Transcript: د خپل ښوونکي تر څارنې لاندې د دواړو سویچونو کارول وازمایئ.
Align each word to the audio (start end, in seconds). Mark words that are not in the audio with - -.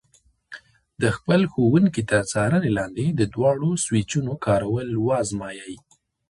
د 1.01 1.03
خپل 1.15 1.41
ښوونکي 1.51 2.01
تر 2.11 2.21
څارنې 2.31 2.69
لاندې 2.77 3.05
د 3.19 3.21
دواړو 3.33 3.69
سویچونو 3.83 4.33
کارول 4.45 4.89
وازمایئ. 5.07 5.75